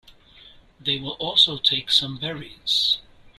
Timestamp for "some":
1.91-2.17